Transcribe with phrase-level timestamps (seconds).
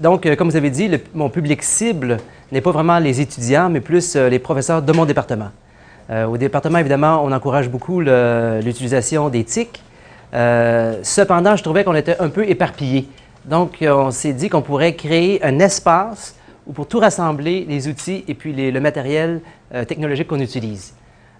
[0.00, 2.18] donc, comme vous avez dit, mon public cible
[2.52, 5.50] n'est pas vraiment les étudiants, mais plus les professeurs de mon département.
[6.10, 9.82] au département, évidemment, on encourage beaucoup l'utilisation des TIC.
[10.32, 13.08] cependant, je trouvais qu'on était un peu éparpillés.
[13.44, 16.36] Donc, on s'est dit qu'on pourrait créer un espace
[16.74, 19.40] pour tout rassembler les outils et puis le matériel
[19.86, 20.94] technologique qu'on utilise.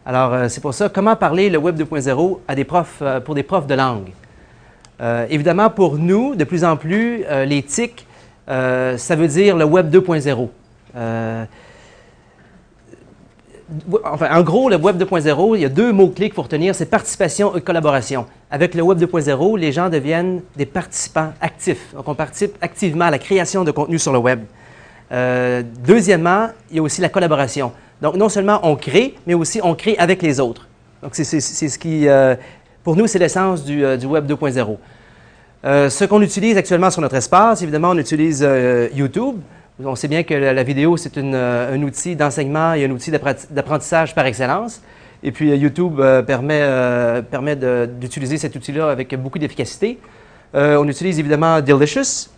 [0.07, 3.67] Alors, c'est pour ça, comment parler le Web 2.0 à des profs, pour des profs
[3.67, 4.11] de langue?
[5.01, 8.07] Euh, évidemment, pour nous, de plus en plus, euh, les TIC,
[8.49, 10.49] euh, ça veut dire le Web 2.0.
[14.05, 16.87] enfin, en gros, le Web 2.0, il y a deux mots-clés qu'il faut retenir, c'est
[16.87, 18.27] participation et collaboration.
[18.51, 21.95] Avec le Web 2.0, les gens deviennent des participants actifs.
[21.95, 24.41] Donc, on participe activement à la création de contenu sur le Web.
[25.87, 27.73] deuxièmement, il y a aussi la collaboration.
[28.03, 30.69] Donc, non seulement on crée, mais aussi on crée avec les autres.
[31.03, 32.09] Donc, c'est ce qui
[32.85, 34.77] pour nous, c'est l'essence du, euh, Web 2.0.
[35.65, 39.37] Euh, ce qu'on utilise actuellement sur notre espace, évidemment, on utilise euh, YouTube.
[39.83, 44.27] On sait bien que la, vidéo, c'est un outil d'enseignement et un outil d'apprentissage par
[44.27, 44.83] excellence.
[45.23, 47.57] Et puis, YouTube permet,
[47.99, 49.99] d'utiliser cet outil-là avec beaucoup d'efficacité.
[50.53, 52.29] on utilise évidemment Delicious.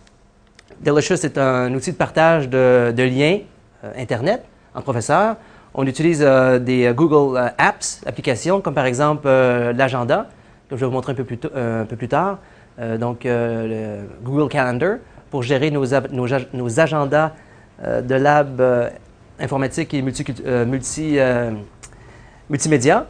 [0.81, 3.41] Delicious est un outil de partage de, liens
[3.95, 5.35] Internet entre professeurs.
[5.75, 6.21] On utilise
[6.61, 10.27] des Google Apps, applications, comme par exemple l'agenda
[10.69, 11.15] que je vais vous montrer
[11.55, 12.39] euh, un peu plus tard.
[12.79, 14.97] Euh, donc, euh, le Google Calendar
[15.29, 15.93] pour gérer nos,
[16.79, 17.31] agendas
[17.83, 18.61] de lab
[19.39, 20.25] informatique et multi,
[20.65, 21.17] multi
[22.49, 23.05] multimédia.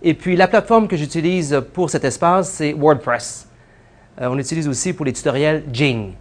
[0.00, 3.48] Et puis, la plateforme que j'utilise pour cet espace, c'est WordPress.
[4.20, 6.12] on utilise aussi pour les tutoriels Jing.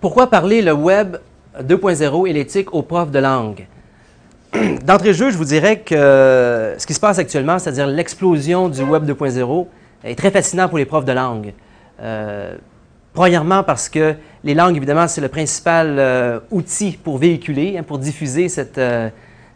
[0.00, 1.18] Pourquoi parler le Web
[1.60, 3.66] 2.0 et l'éthique aux profs de langue?
[4.84, 8.82] D'entrée de jeu, je vous dirais que ce qui se passe actuellement, c'est-à-dire l'explosion du
[8.82, 9.66] Web 2.0,
[10.04, 11.52] est très fascinant pour les profs de langue.
[12.00, 12.54] Euh,
[13.12, 17.98] premièrement parce que les langues, évidemment, c'est le principal euh, outil pour véhiculer, hein, pour
[17.98, 18.46] diffuser
[18.78, 19.10] euh,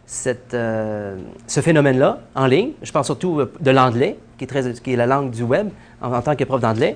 [0.07, 2.71] ce phénomène-là en ligne.
[2.81, 5.69] Je pense surtout de l'anglais, qui, qui, est la langue du Web
[6.01, 6.95] en, en tant que prof d'anglais.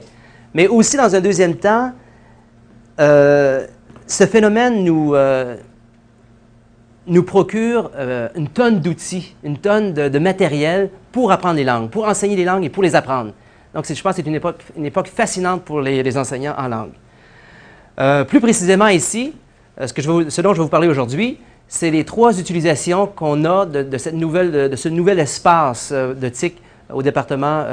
[0.54, 1.92] Mais aussi, dans un deuxième temps,
[2.98, 3.68] ce
[4.26, 5.14] phénomène nous
[7.08, 12.06] nous procure euh, une tonne d'outils, une tonne de, matériel pour apprendre les langues, pour
[12.06, 13.32] enseigner les langues et pour les apprendre.
[13.74, 14.28] Donc, je pense que c'est
[14.78, 16.92] une époque, fascinante pour les, enseignants en langue.
[18.00, 19.34] Euh, plus précisément ici,
[19.80, 23.98] euh, ce, dont je vais vous parler aujourd'hui, c'est les trois utilisations qu'on a de,
[23.98, 26.62] cette nouvelle, de, ce nouvel espace de TIC
[26.94, 27.66] au département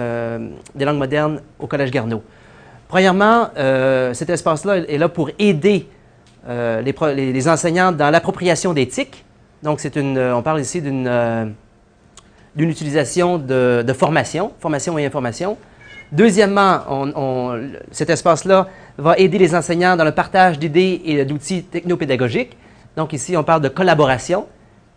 [0.75, 2.22] des langues modernes au Collège Garneau.
[2.88, 3.50] Premièrement,
[4.14, 5.87] cet espace-là est là pour aider
[6.48, 9.25] euh, les, enseignants dans l'appropriation TIC.
[9.62, 11.47] Donc, c'est une, euh, on parle ici d'une euh,
[12.56, 15.56] utilisation de, formation, formation et information.
[16.10, 16.81] Deuxièmement,
[17.91, 22.56] cet espace-là va aider les enseignants dans le partage d'idées et d'outils technopédagogiques.
[22.97, 24.47] Donc ici, on parle de collaboration.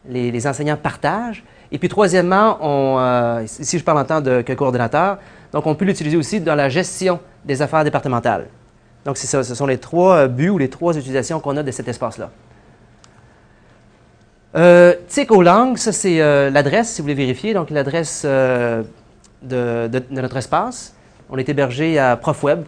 [0.09, 1.45] Les, enseignants partagent.
[1.71, 5.19] Et puis troisièmement, on, ici je parle en tant que coordonnateur,
[5.53, 8.47] donc on peut l'utiliser aussi dans la gestion des affaires départementales.
[9.05, 11.71] Donc, ça, ce sont les trois euh, buts ou les trois utilisations qu'on a de
[11.71, 12.31] cet espace-là.
[14.55, 18.83] Euh, TIC aux langues, ça c'est euh, l'adresse, si vous voulez vérifier, donc l'adresse euh,
[19.41, 20.95] de, notre espace.
[21.29, 22.63] On est hébergé à ProfWeb.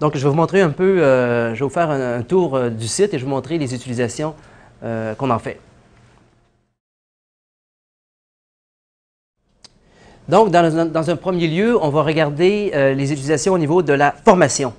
[0.00, 3.14] Donc, je vais vous montrer un peu, je vais vous faire un, tour du site
[3.14, 4.34] et je vais vous montrer les utilisations
[4.80, 5.60] qu'on en fait.
[10.32, 14.14] Donc, dans, un premier lieu, on va regarder euh, les utilisations au niveau de la
[14.24, 14.72] formation.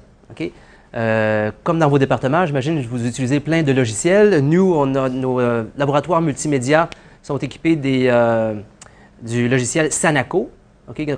[0.95, 4.39] Euh, comme dans vos départements, j'imagine que vous utilisez plein de logiciels.
[4.39, 6.89] Nous, on a, nos euh, laboratoires multimédia
[7.21, 10.49] sont équipés du logiciel Sanaco,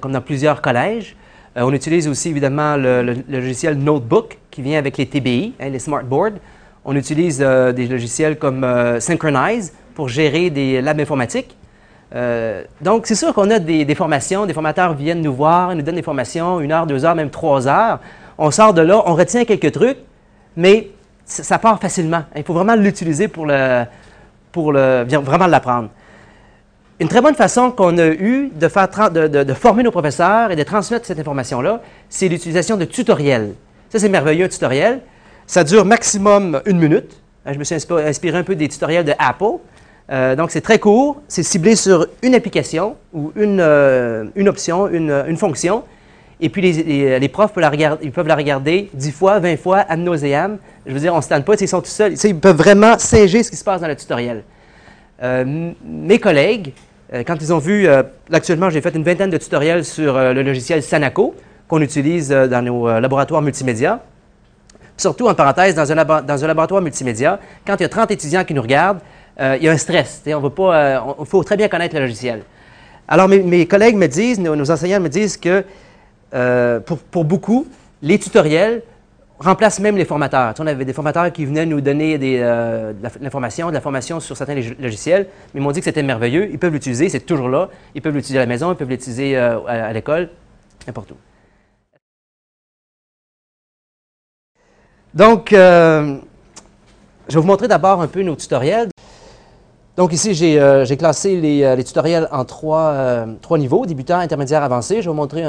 [0.02, 1.16] comme dans plusieurs collèges.
[1.56, 6.40] on utilise aussi évidemment le, logiciel Notebook qui vient avec les TBI, hein, les Smartboards.
[6.84, 8.68] On utilise des logiciels comme
[9.00, 11.55] Synchronize pour gérer des labs informatiques.
[12.14, 15.82] Euh, donc, c'est sûr qu'on a des, formations, des formateurs viennent nous voir, ils nous
[15.82, 18.00] donnent des formations, une heure, deux heures, même trois heures.
[18.38, 19.98] On sort de là, on retient quelques trucs,
[20.56, 20.90] mais
[21.26, 22.24] ça, part facilement.
[22.36, 23.84] Il faut vraiment l'utiliser pour, le,
[24.52, 25.90] pour le, vraiment l'apprendre.
[27.00, 30.56] Une très bonne façon qu'on a eue de, faire, de, de, former nos professeurs et
[30.56, 33.54] de transmettre cette information-là, c'est l'utilisation de tutoriels.
[33.90, 35.02] Ça, c'est merveilleux, un tutoriel.
[35.46, 37.18] Ça dure maximum une minute.
[37.46, 39.60] Je me suis inspiré un peu des tutoriels de Apple.
[40.12, 44.88] Euh, donc, c'est très court, c'est ciblé sur une application ou une, euh, une option,
[44.88, 45.84] une, une, fonction.
[46.40, 49.58] Et puis, les, les, profs peuvent la, regarder, ils peuvent la regarder 10 fois, 20
[49.58, 50.58] fois, ad nauseam.
[50.86, 52.14] Je veux dire, on ne se tente pas, ils sont tout seuls.
[52.24, 54.44] Ils peuvent vraiment singer ce qui se passe dans le tutoriel.
[55.24, 56.74] Euh, mes collègues,
[57.26, 57.88] quand ils ont vu,
[58.32, 61.36] actuellement, j'ai fait une vingtaine de tutoriels sur le logiciel Sanaco
[61.68, 64.02] qu'on utilise dans nos laboratoires multimédia.
[64.98, 68.44] Surtout, en parenthèse, dans un, dans un, laboratoire multimédia, quand il y a 30 étudiants
[68.44, 69.00] qui nous regardent,
[69.40, 70.24] il y a un stress.
[70.28, 72.44] On va pas, il faut très bien connaître le logiciel.
[73.08, 75.64] Alors, mes, collègues me disent, nos, enseignants me disent que
[76.86, 77.68] pour, pour, beaucoup,
[78.02, 78.82] les tutoriels
[79.40, 80.54] remplace même les formateurs.
[80.60, 84.38] on avait des formateurs qui venaient nous donner euh, de l'information, de la formation sur
[84.38, 86.50] certains logiciels, mais ils m'ont dit que c'était merveilleux.
[86.52, 87.70] Ils peuvent l'utiliser, c'est toujours là.
[87.94, 90.30] Ils peuvent l'utiliser à la maison, ils peuvent l'utiliser euh, à, l'école,
[90.88, 91.16] n'importe où.
[95.14, 96.18] Donc, euh,
[97.30, 98.90] je vais vous montrer d'abord un peu nos tutoriels.
[99.98, 104.96] Donc ici, j'ai classé les, tutoriels en trois, trois, niveaux, débutant, intermédiaire, avancé.
[104.96, 105.44] Je vais vous montrer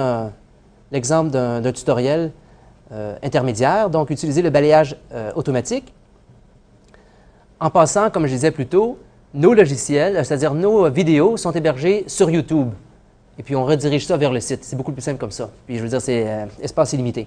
[0.93, 2.31] l'exemple d'un tutoriel
[2.93, 5.93] euh, intermédiaire, donc utiliser le balayage euh, automatique.
[7.59, 8.97] En passant, comme je disais plus tôt,
[9.35, 12.69] nos logiciels, c'est-à-dire nos vidéos, sont hébergés sur YouTube.
[13.41, 14.63] Et puis on redirige ça vers le site.
[14.63, 15.51] C'est beaucoup plus simple comme ça.
[15.67, 17.27] Puis je veux dire, c'est euh, espace illimité.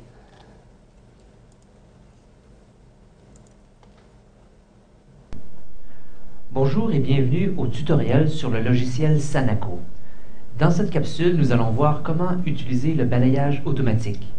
[6.72, 9.80] Bonjour et bienvenue au tutoriel sur le logiciel Sanaco.
[10.60, 14.32] Dans cette capsule, nous allons voir comment utiliser le balayage automatique.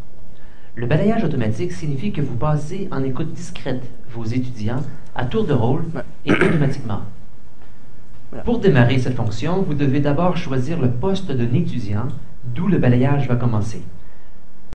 [0.77, 3.83] Le balayage automatique signifie que vous passez en écoute discrète
[4.15, 4.85] vos étudiants
[5.17, 5.83] à tour de rôle
[6.25, 7.01] et automatiquement.
[8.45, 12.07] Pour démarrer cette fonction, vous devez d'abord choisir le poste d'un étudiant,
[12.45, 13.83] d'où le balayage va commencer.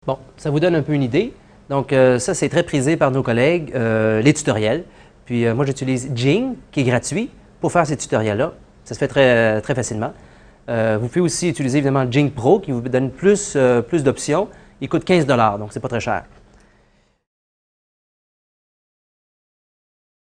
[0.07, 1.33] Bon, ça vous donne un peu une idée.
[1.69, 4.85] Donc, euh, ça, c'est très prisé par nos collègues, euh, les tutoriels.
[5.25, 7.29] Puis, euh, moi, j'utilise Jing, qui est gratuit,
[7.63, 8.51] pour faire ces tutoriels-là.
[8.83, 10.11] Ça se fait très, très facilement.
[10.67, 13.57] vous pouvez aussi utiliser, évidemment, Jing Pro, qui vous donne plus,
[13.87, 14.49] plus d'options.
[14.81, 16.25] Il coûte 15 donc c'est pas très cher.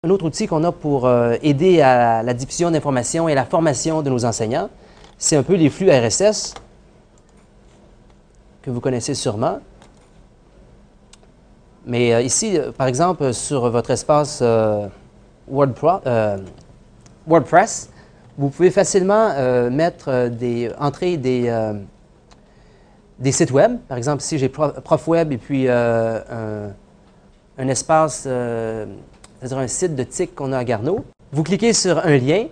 [0.06, 4.04] Un autre outil qu'on a pour euh, aider à la diffusion d'informations et la formation
[4.04, 4.70] de nos enseignants,
[5.18, 6.54] c'est un peu les flux RSS
[8.62, 9.58] que vous connaissez sûrement.
[11.88, 14.44] Mais euh, ici, euh, par exemple, sur votre espace
[17.28, 17.90] WordPress,
[18.38, 19.30] vous pouvez facilement
[19.70, 21.50] mettre des, entrer des,
[23.20, 23.78] des sites web.
[23.88, 26.70] Par exemple, ici, j'ai ProfWeb et puis euh,
[27.58, 28.86] un, espace, euh,
[29.40, 31.06] c'est-à-dire un site de TIC qu'on a à Garneau.
[31.32, 32.46] Vous cliquez sur un lien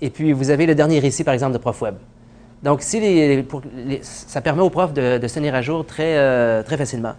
[0.00, 1.94] et puis vous avez le dernier récit, par exemple, de ProfWeb.
[2.62, 3.44] Donc, ici,
[4.02, 7.14] ça permet aux profs de, se tenir à jour très, euh, très facilement.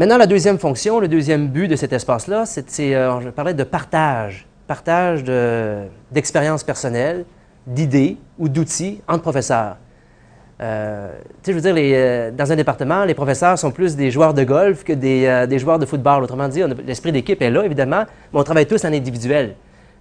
[0.00, 4.46] Maintenant, la deuxième fonction, le deuxième but de cet espace-là, c'est, je parlais de partage,
[4.66, 5.22] partage
[6.10, 7.26] d'expériences personnelles,
[7.66, 9.76] d'idées ou d'outils entre professeurs.
[10.62, 11.12] Euh,
[11.46, 14.84] je veux dire, euh, dans un département, les professeurs sont plus des joueurs de golf
[14.84, 16.22] que des, euh, joueurs de football.
[16.22, 19.54] Autrement dit, l'esprit d'équipe est là, évidemment, mais on travaille tous en individuel.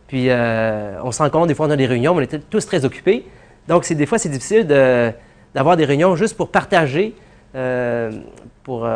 [0.08, 2.66] Puis, on se rend compte, des fois, on a des réunions, mais on est tous
[2.66, 3.26] très occupés.
[3.68, 7.16] Donc, des fois, c'est difficile d'avoir des réunions juste pour partager,
[8.64, 8.88] pour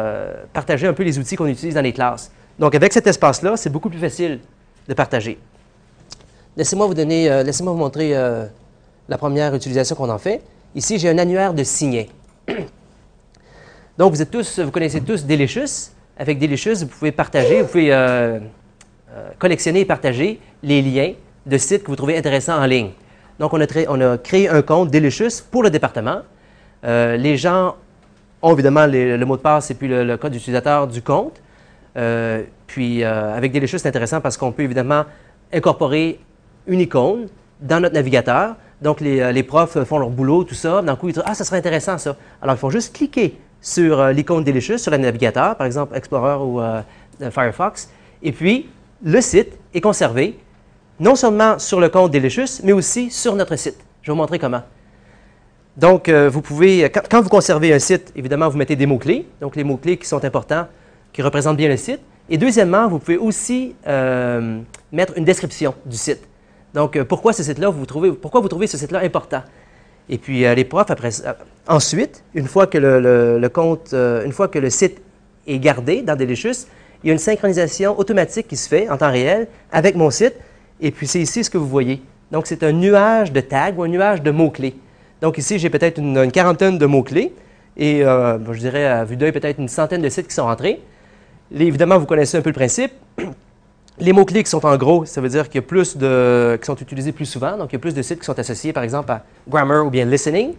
[0.54, 2.32] partager un peu les outils qu'on utilise dans les classes.
[2.60, 4.40] Donc, avec cet espace-là, c'est beaucoup plus facile
[4.88, 5.40] de partager.
[6.56, 8.46] Laissez-moi vous donner, euh, laissez-moi vous montrer euh,
[9.10, 10.42] la première utilisation qu'on en fait.
[10.76, 12.10] Ici, j'ai un annuaire de signets.
[13.98, 15.92] Donc, vous êtes tous, vous connaissez tous Delicious.
[16.18, 18.40] Avec Delicious, vous pouvez partager, vous pouvez euh,
[19.40, 21.14] collectionner et partager les liens
[21.46, 22.92] de sites que vous trouvez intéressants en ligne.
[23.40, 26.22] Donc, on a, on a créé un compte Delicious pour le département.
[26.84, 27.76] les gens
[28.44, 31.42] ont évidemment le mot de passe et puis le, code d'utilisateur du compte.
[32.68, 35.06] puis, avec Delicious, c'est intéressant parce qu'on peut évidemment
[35.52, 36.20] incorporer
[36.68, 37.28] une icône
[37.62, 38.56] dans notre navigateur.
[38.82, 40.82] Donc, les, euh, les, profs font leur boulot, tout ça.
[40.82, 42.16] D'un coup, ils disent Ah, ça serait intéressant, ça.
[42.42, 46.44] Alors, ils font juste cliquer sur euh, l'icône Delicious sur le navigateur, par exemple Explorer
[46.44, 46.82] ou euh,
[47.32, 47.90] Firefox.
[48.22, 48.70] Et puis,
[49.04, 50.38] le site est conservé
[51.00, 53.78] non seulement sur le compte Delicious, mais aussi sur notre site.
[54.02, 54.64] Je vais vous montrer comment.
[55.76, 59.64] Donc, vous pouvez, quand, vous conservez un site, évidemment, vous mettez des mots-clés, donc les
[59.64, 60.68] mots-clés qui sont importants,
[61.12, 62.00] qui représentent bien le site.
[62.30, 63.76] Et deuxièmement, vous pouvez aussi
[64.92, 66.28] mettre une description du site.
[66.74, 69.44] Donc, euh, pourquoi ce site-là, vous trouvez, pourquoi vous trouvez ce site-là important?
[70.10, 71.34] Et puis, euh, les profs, après, euh,
[71.68, 75.02] ensuite, une fois que le, compte, une fois que le site
[75.48, 76.68] est gardé dans Delicious,
[77.04, 80.34] il y a une synchronisation automatique qui se fait en temps réel avec mon site.
[80.82, 82.02] Et puis, c'est ici ce que vous voyez.
[82.32, 84.76] Donc, c'est un nuage de tags ou un nuage de mots-clés.
[85.24, 87.34] Donc, ici, j'ai peut-être une, quarantaine de mots-clés
[87.78, 90.82] et, je dirais, à vue d'œil, peut-être une centaine de sites qui sont rentrés.
[91.50, 92.92] évidemment, vous connaissez un peu le principe.
[94.00, 96.66] Les mots-clés qui sont en gros, ça veut dire qu'il y a plus de, qui
[96.66, 97.56] sont utilisés plus souvent.
[97.56, 99.90] Donc, il y a plus de sites qui sont associés, par exemple, à grammar ou
[99.90, 100.56] bien listening.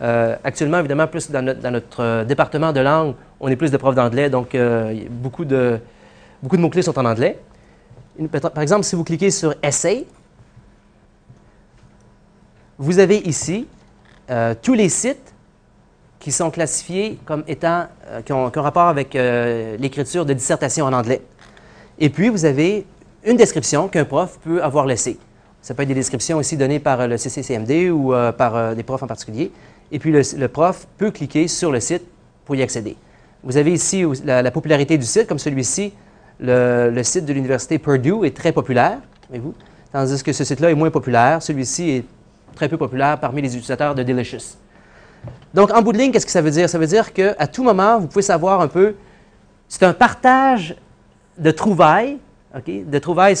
[0.00, 3.96] Euh, actuellement, évidemment, plus dans notre, euh, département de langue, on est plus de profs
[3.96, 5.80] d'anglais, donc euh, beaucoup de,
[6.40, 7.40] beaucoup de mots-clés sont en anglais.
[8.30, 10.06] Par exemple, si vous cliquez sur Essay,
[12.78, 13.66] vous avez ici
[14.28, 15.32] euh, tous les sites
[16.18, 20.92] qui sont classifiés comme étant, euh, qui, ont, rapport avec euh, l'écriture de dissertation en
[20.92, 21.22] anglais.
[21.98, 22.86] Et puis, vous avez
[23.24, 25.18] une description qu'un prof peut avoir laissée.
[25.62, 29.08] Ça peut être des descriptions aussi données par le CCCMD ou par des profs en
[29.08, 29.50] particulier.
[29.90, 32.02] Et puis, le, prof peut cliquer sur le site
[32.44, 32.96] pour y accéder.
[33.42, 35.92] Vous avez ici la, popularité du site, comme celui-ci.
[36.38, 39.54] Le, le, site de l'Université Purdue est très populaire, voyez-vous,
[39.90, 41.42] tandis que ce site-là est moins populaire.
[41.42, 42.04] Celui-ci est
[42.56, 44.56] très peu populaire parmi les utilisateurs de Delicious.
[45.54, 46.68] Donc, en bout de ligne, qu'est-ce que ça veut dire?
[46.68, 48.94] Ça veut dire qu'à tout moment, vous pouvez savoir un peu,
[49.68, 50.76] c'est un partage
[51.38, 52.18] de trouvailles,
[52.66, 53.36] de trouvailles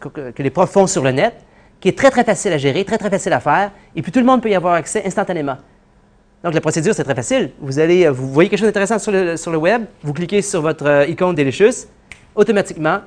[0.00, 1.34] que les profs font sur le net,
[1.80, 4.18] qui est très, très facile à gérer, très, très facile à faire, et puis tout
[4.18, 5.56] le monde peut y avoir accès instantanément.
[6.42, 7.50] Donc, la procédure, c'est très facile.
[7.60, 10.62] Vous, allez, vous voyez quelque chose d'intéressant sur le, sur le web, vous cliquez sur
[10.62, 11.86] votre euh, icône Delicious,
[12.34, 13.00] automatiquement,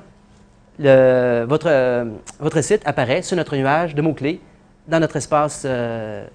[0.78, 2.04] votre, euh,
[2.40, 4.40] votre site apparaît sur notre nuage de mots-clés
[4.86, 6.26] dans notre espace, euh,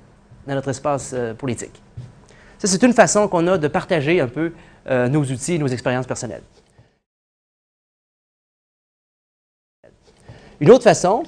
[0.47, 1.81] dans notre espace euh, politique.
[2.57, 4.53] Ça, c'est une façon qu'on a de partager un peu
[4.89, 6.41] euh, nos outils, nos expériences personnelles.
[10.59, 11.23] Une autre façon,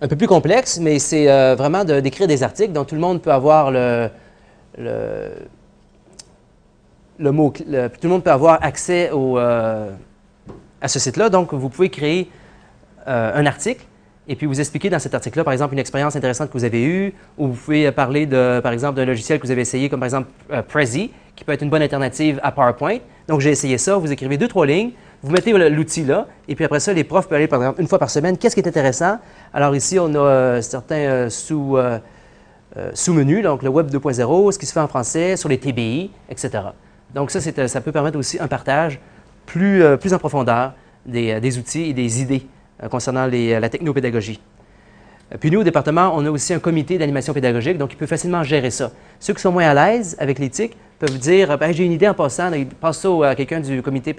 [0.00, 1.26] un peu plus complexe, mais c'est
[1.56, 4.08] vraiment d'écrire des articles dont tout le monde peut avoir le,
[7.18, 9.88] le mot, tout le monde peut avoir accès au, à
[10.86, 11.28] ce site-là.
[11.28, 12.30] Donc, vous pouvez créer
[13.04, 13.84] un article
[14.28, 16.84] et puis vous expliquez dans cet article-là, par exemple, une expérience intéressante que vous avez
[16.84, 20.00] eue, ou vous pouvez parler, de, par exemple, d'un logiciel que vous avez essayé, comme
[20.00, 22.98] par exemple euh, Prezi, qui peut être une bonne alternative à PowerPoint.
[23.26, 24.90] Donc, j'ai essayé ça, vous écrivez deux, trois lignes,
[25.22, 27.88] vous mettez l'outil là, et puis après ça, les profs peuvent aller, par exemple, une
[27.88, 29.18] fois par semaine, qu'est-ce qui est intéressant?
[29.54, 31.78] Alors ici, on a euh, certains euh, sous,
[32.92, 36.64] sous-menus, donc le Web 2.0, ce qui se fait en français, sur les TBI, etc.
[37.14, 39.00] Donc ça, ça peut permettre aussi un partage
[39.46, 40.74] plus, plus en profondeur
[41.06, 44.40] des, des outils et des idées euh, concernant euh, la technopédagogie.
[45.32, 48.06] Euh, puis nous, au département, on a aussi un comité d'animation pédagogique, donc il peut
[48.06, 48.92] facilement gérer ça.
[49.18, 52.14] Ceux qui sont moins à l'aise avec l'éthique peuvent dire ben, J'ai une idée en
[52.14, 54.14] passant, ils passent ça à quelqu'un du comité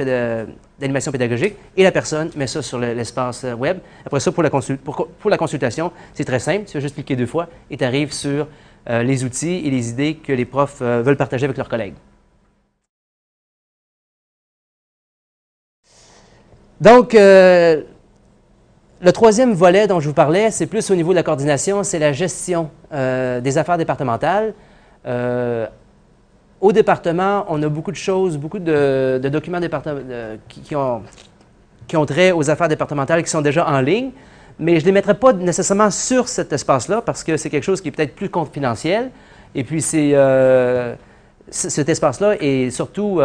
[0.80, 3.80] d'animation pédagogique et la personne met ça sur l'espace web.
[4.06, 7.26] Après ça, pour la, pour, la consultation, c'est très simple, tu vas juste cliquer deux
[7.26, 8.48] fois et tu arrives sur
[8.88, 11.96] les outils et les idées que les profs veulent partager avec leurs collègues.
[16.80, 17.14] Donc,
[19.02, 22.00] le troisième volet dont je vous parlais, c'est plus au niveau de la coordination, c'est
[22.00, 24.54] la gestion euh, des affaires départementales.
[25.06, 25.68] Euh,
[26.60, 29.62] au département, on a beaucoup de choses, beaucoup de, documents
[30.50, 31.02] qui, ont,
[31.88, 34.12] qui ont trait aux affaires départementales qui sont déjà en ligne,
[34.60, 37.80] mais je ne les mettrai pas nécessairement sur cet espace-là parce que c'est quelque chose
[37.80, 39.12] qui est peut-être plus confidentiel.
[39.56, 40.94] Et puis, c'est, euh,
[41.50, 43.22] cet espace-là est surtout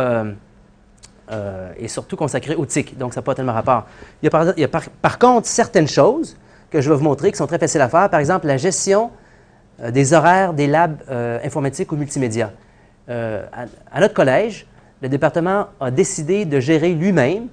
[1.31, 3.87] euh, et surtout consacré au TIC, donc ça n'a pas tellement rapport.
[4.23, 6.37] Il y a, par, contre certaines choses
[6.71, 8.11] que je vais vous montrer qui sont très faciles à faire.
[8.11, 9.11] Par exemple, la gestion
[9.81, 12.53] euh, des horaires des labs euh, informatiques ou multimédia.
[13.09, 14.67] à, notre collège,
[15.03, 17.49] le département a décidé de gérer lui-même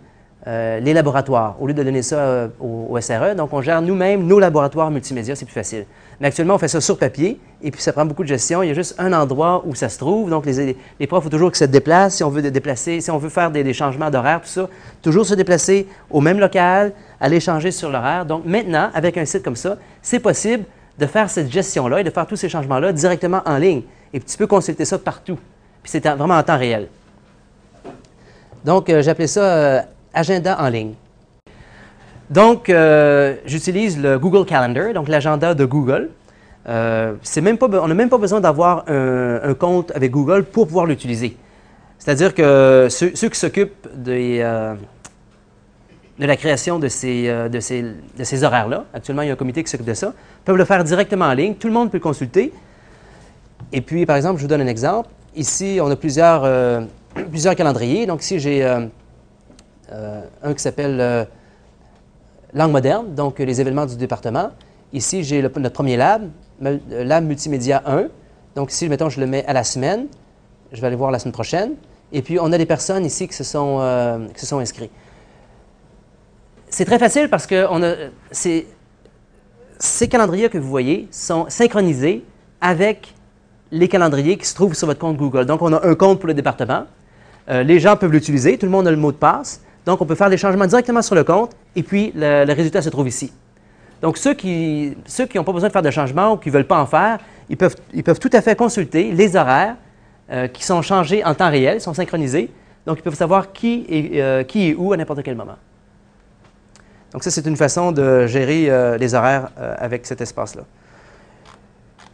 [0.46, 3.36] les laboratoires au lieu de donner ça au, au, SRE.
[3.36, 5.86] Donc, on gère nous-mêmes nos laboratoires multimédia, c'est plus facile.
[6.22, 8.62] Mais actuellement, on fait ça sur papier et puis ça prend beaucoup de gestion.
[8.62, 10.30] Il y a juste un endroit où ça se trouve.
[10.30, 12.18] Donc, les, les profs, il faut toujours qu'ils se déplacent.
[12.18, 14.70] Si on veut déplacer, si on veut faire des, changements d'horaire, tout ça,
[15.02, 18.28] toujours se déplacer au même local, aller changer sur l'horaire.
[18.28, 20.66] Donc, maintenant, avec un site comme ça, c'est possible
[21.00, 23.82] de faire cette gestion-là et de faire tous ces changements-là directement en ligne.
[24.14, 25.40] Et puis, tu peux consulter ça partout.
[25.82, 26.88] Puis, c'est vraiment en temps réel.
[28.64, 29.82] Donc, euh, j'appelais ça euh,
[30.14, 30.94] agenda en ligne.
[32.32, 36.10] Donc, euh, j'utilise le Google Calendar, donc l'agenda de Google.
[36.70, 41.36] Euh, on n'a même pas besoin d'avoir un, compte avec Google pour pouvoir l'utiliser.
[42.00, 44.76] C'est-à-dire que ceux, qui s'occupent euh,
[46.20, 49.94] de la création de ces horaires-là, actuellement il y a un comité qui s'occupe de
[49.94, 50.14] ça,
[50.46, 51.56] peuvent le faire directement en ligne.
[51.56, 52.54] Tout le monde peut le consulter.
[53.74, 55.10] Et puis, par exemple, je vous donne un exemple.
[55.36, 56.48] Ici, on a plusieurs,
[57.30, 58.06] plusieurs calendriers.
[58.06, 58.66] Donc ici, j'ai
[60.44, 61.28] un qui s'appelle
[62.54, 64.52] langue moderne, donc les événements du département.
[64.94, 66.30] Ici, j'ai notre premier lab,
[66.60, 68.08] lab multimédia 1.
[68.56, 70.08] Donc ici, mettons, je le mets à la semaine.
[70.72, 71.74] Je vais aller voir la semaine prochaine.
[72.12, 74.90] Et puis, on a des personnes ici qui se sont, euh, qui se sont inscrits.
[76.68, 77.94] C'est très facile parce que on a,
[78.32, 82.24] ces calendriers que vous voyez sont synchronisés
[82.60, 83.14] avec
[83.72, 85.46] les calendriers qui se trouvent sur votre compte Google.
[85.46, 86.84] Donc, on a un compte pour le département.
[87.50, 88.58] Euh, les gens peuvent l'utiliser.
[88.58, 89.62] Tout le monde a le mot de passe.
[89.86, 92.90] Donc, on peut faire des changements directement sur le compte et puis le, résultat se
[92.90, 93.32] trouve ici.
[94.02, 94.96] Donc, ceux qui
[95.36, 97.20] n'ont pas besoin de faire de changement ou qui ne veulent pas en faire,
[97.50, 99.76] ils peuvent, ils peuvent tout à fait consulter les horaires
[100.32, 102.50] euh, qui sont changés en temps réel, sont synchronisés.
[102.86, 105.58] Donc, ils peuvent savoir qui est, euh, qui où à n'importe quel moment.
[107.12, 110.64] Donc, ça, c'est une façon de gérer euh, les horaires avec cet espace-là.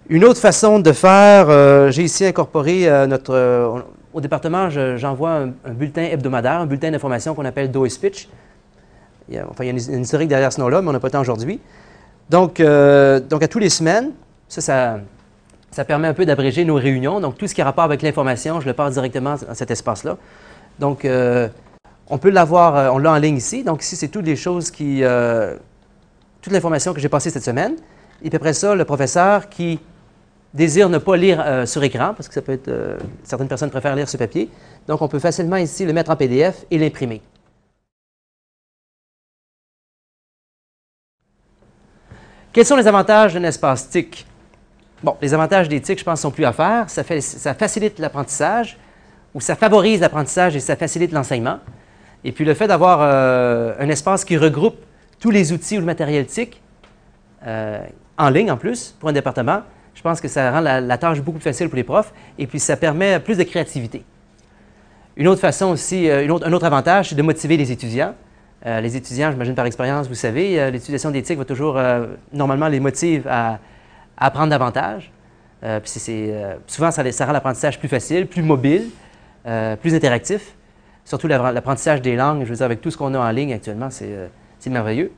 [0.10, 3.84] Une autre façon de faire, j'ai ici incorporé notre...
[4.18, 8.28] au département, je- j'envoie un, bulletin hebdomadaire, un bulletin d'information qu'on appelle Do Speech.
[9.30, 10.94] Il y a, enfin, il y a une, une historique derrière ce nom-là, mais on
[10.94, 11.60] n'a pas le temps aujourd'hui.
[12.28, 14.10] Donc, euh, donc, à tous les semaines,
[14.48, 15.00] ça,
[15.70, 17.20] ça, permet un peu d'abréger nos réunions.
[17.20, 20.18] Donc, tout ce qui a rapport avec l'information, je le passe directement dans cet espace-là.
[20.80, 21.48] Donc, euh,
[22.10, 23.64] on peut l'avoir, euh, on l'a en ligne ici.
[23.64, 25.04] Donc, ici, c'est toutes les choses qui,
[26.42, 27.76] toute l'information que j'ai passée cette semaine.
[28.24, 29.80] Et puis après ça, le professeur qui
[30.54, 33.70] désire ne pas lire euh, sur écran, parce que ça peut être, euh, certaines personnes
[33.70, 34.50] préfèrent lire sur papier.
[34.88, 37.22] Donc, on peut facilement ici le mettre en PDF et l'imprimer.
[42.54, 44.26] Quels sont les avantages d'un espace TIC?
[45.04, 46.90] Bon, les avantages des TIC, je pense, sont plus à faire.
[46.90, 47.04] Ça,
[47.54, 48.78] facilite l'apprentissage,
[49.36, 51.60] ou ça favorise l'apprentissage et ça facilite l'enseignement.
[52.24, 54.78] Et puis le fait d'avoir euh, un espace qui regroupe
[55.20, 56.62] tous les outils ou le matériel TIC,
[58.18, 59.62] en ligne en plus, pour un département,
[59.98, 62.60] je pense que ça rend la, tâche beaucoup plus facile pour les profs et puis
[62.60, 64.04] ça permet plus de créativité.
[65.16, 68.14] Une autre façon aussi, euh, un autre avantage, c'est de motiver les étudiants.
[68.68, 72.68] Euh, les étudiants, j'imagine par expérience, vous savez, euh, l'utilisation d'éthique va toujours, euh, normalement,
[72.68, 73.58] les motive à,
[74.18, 75.12] apprendre davantage.
[76.68, 78.90] Souvent, ça, rend l'apprentissage plus facile, plus mobile,
[79.82, 80.54] plus interactif.
[81.06, 83.54] Surtout l'appre- l'apprentissage des langues, je veux dire, avec tout ce qu'on a en ligne
[83.54, 85.12] actuellement, c'est merveilleux.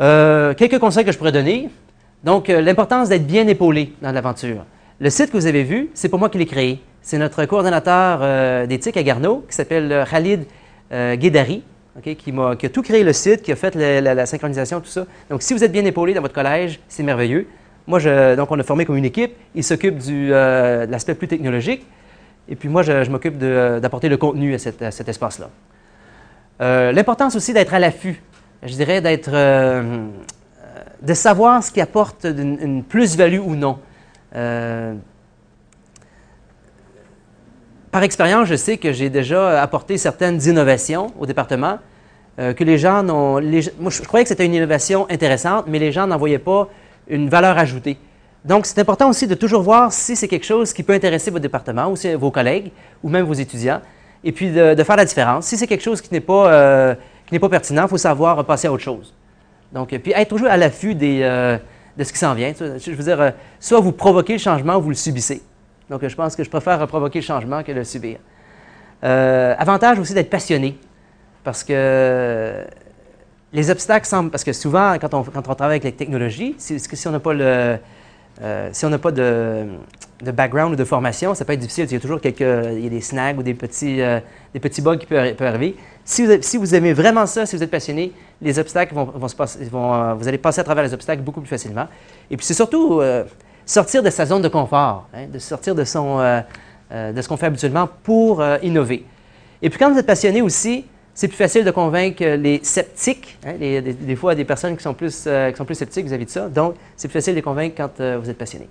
[0.00, 1.68] Euh, quelques conseils que je pourrais donner.
[2.22, 4.64] Donc, euh, l'importance d'être bien épaulé dans l'aventure.
[5.00, 6.80] Le site que vous avez vu, c'est pour moi qui l'ai créé.
[7.02, 10.44] C'est notre coordonnateur euh, d'éthique à Garneau, qui s'appelle Khalid
[10.90, 11.62] Guédari,
[12.02, 15.04] qui, a tout créé le site, qui a fait la, synchronisation, tout ça.
[15.28, 17.46] Donc, si vous êtes bien épaulé dans votre collège, c'est merveilleux.
[17.86, 19.32] Moi, je, donc, on a formé comme une équipe.
[19.54, 21.86] Il s'occupe de l'aspect plus technologique.
[22.48, 25.50] Et puis, moi, je, m'occupe d'apporter le contenu à, cet espace-là.
[26.92, 28.22] L'importance aussi d'être à l'affût.
[28.62, 30.08] Je dirais d'être, euh,
[31.00, 33.78] de savoir ce qui apporte une, plus-value ou non.
[34.34, 34.94] Euh,
[37.92, 41.78] par expérience, je sais que j'ai déjà apporté certaines innovations au département
[42.40, 43.40] euh, que les gens n'ont.
[43.78, 46.68] moi, je, croyais que c'était une innovation intéressante, mais les gens n'en voyaient pas
[47.06, 47.96] une valeur ajoutée.
[48.44, 51.42] Donc, c'est important aussi de toujours voir si c'est quelque chose qui peut intéresser votre
[51.42, 52.72] département ou vos collègues
[53.04, 53.80] ou même vos étudiants,
[54.24, 55.46] et puis de, faire la différence.
[55.46, 56.96] Si c'est quelque chose qui n'est pas,
[57.28, 59.14] qui n'est pas pertinent, il faut savoir passer à autre chose.
[59.72, 61.58] Donc, euh, puis être toujours à l'affût euh,
[61.96, 62.52] de ce qui s'en vient.
[62.58, 65.42] Je veux dire, euh, soit vous provoquez le changement ou vous le subissez.
[65.90, 68.18] Donc, je pense que je préfère provoquer le changement que le subir.
[69.02, 70.76] Avantage aussi d'être passionné,
[71.44, 72.64] parce que
[73.52, 76.78] les obstacles semblent, parce que souvent, quand on, quand on travaille avec les technologies, si,
[77.06, 77.78] on n'a pas le,
[78.72, 79.66] si on pas de,
[80.22, 81.86] de background ou de formation, ça peut être difficile.
[81.88, 84.00] Il y a toujours quelques, il y a des snags ou des petits,
[84.52, 85.76] des petits bugs qui peuvent, arriver.
[86.04, 90.14] Si vous, aimez vraiment ça, si vous êtes passionné, les obstacles vont, se passer, euh,
[90.14, 91.86] vous allez passer à travers les obstacles beaucoup plus facilement.
[92.30, 93.24] Et puis c'est surtout euh,
[93.66, 96.40] sortir de sa zone de confort, hein, de sortir de, son, euh,
[96.90, 99.04] ce qu'on fait habituellement pour innover.
[99.60, 103.54] Et puis quand vous êtes passionné aussi, c'est plus facile de convaincre les sceptiques, hein,
[103.58, 105.28] des, fois des personnes qui sont plus,
[105.72, 106.48] sceptiques vis-à-vis de ça.
[106.48, 108.68] Donc, c'est plus facile de les convaincre quand vous êtes passionné.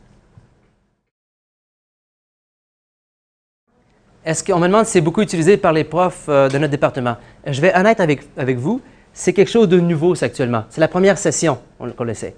[4.27, 7.15] Est-ce qu'on me demande si c'est beaucoup utilisé par les profs euh, de notre département?
[7.45, 8.81] Je vais honnête avec, avec vous,
[9.13, 10.65] c'est quelque chose de nouveau actuellement.
[10.69, 12.35] C'est la première session on- qu'on l'essaie.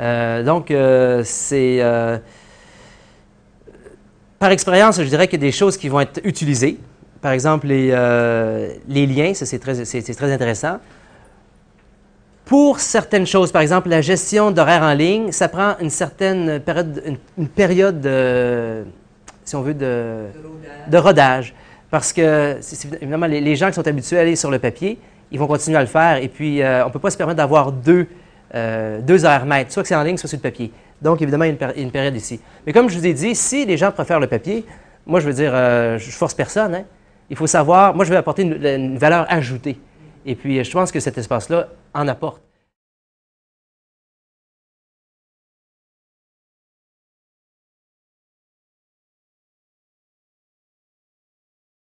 [0.00, 1.78] Euh, donc, euh, c'est...
[1.80, 2.18] euh,
[4.38, 6.76] par expérience, je dirais qu'il y a des choses qui vont être utilisées.
[7.22, 10.76] Par exemple, les, liens, c'est très, intéressant.
[12.44, 17.16] Pour certaines choses, par exemple la gestion d'horaires en ligne, ça prend une certaine période,
[17.54, 18.84] période de,
[19.50, 21.54] si on veut, de, rodage.
[21.90, 22.58] Parce que,
[23.00, 24.96] évidemment, les, gens qui sont habitués à aller sur le papier,
[25.32, 26.18] ils vont continuer à le faire.
[26.22, 28.06] Et puis, euh, on ne peut pas se permettre d'avoir deux,
[28.54, 30.70] euh, deux mètres, soit que c'est en ligne, soit sur le papier.
[31.02, 32.40] Donc, évidemment, il y a une, une période ici.
[32.64, 34.64] Mais comme je vous ai dit, si les gens préfèrent le papier,
[35.04, 36.74] moi, je veux dire, euh, je force personne.
[36.76, 36.84] hein.
[37.28, 39.78] Il faut savoir, moi, je vais apporter une valeur ajoutée.
[40.24, 42.42] Et puis, je pense que cet espace-là en apporte.